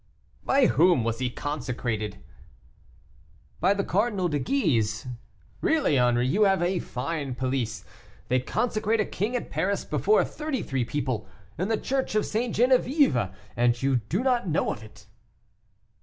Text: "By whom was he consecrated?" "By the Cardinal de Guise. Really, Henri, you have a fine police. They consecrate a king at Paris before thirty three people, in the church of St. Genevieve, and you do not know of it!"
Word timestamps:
"By 0.43 0.65
whom 0.65 1.03
was 1.03 1.19
he 1.19 1.29
consecrated?" 1.29 2.17
"By 3.59 3.75
the 3.75 3.83
Cardinal 3.83 4.29
de 4.29 4.39
Guise. 4.39 5.05
Really, 5.61 5.99
Henri, 5.99 6.25
you 6.25 6.41
have 6.45 6.63
a 6.63 6.79
fine 6.79 7.35
police. 7.35 7.85
They 8.27 8.39
consecrate 8.39 8.99
a 8.99 9.05
king 9.05 9.35
at 9.35 9.51
Paris 9.51 9.85
before 9.85 10.25
thirty 10.25 10.63
three 10.63 10.85
people, 10.85 11.27
in 11.55 11.67
the 11.67 11.77
church 11.77 12.15
of 12.15 12.25
St. 12.25 12.55
Genevieve, 12.55 13.15
and 13.55 13.79
you 13.79 13.97
do 13.97 14.23
not 14.23 14.47
know 14.47 14.71
of 14.71 14.81
it!" 14.81 15.05